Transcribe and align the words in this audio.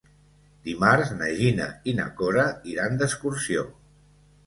Dimarts 0.69 1.11
na 1.19 1.27
Gina 1.43 1.69
i 1.93 1.97
na 2.01 2.09
Cora 2.23 2.49
iran 2.75 3.01
d'excursió. 3.03 3.71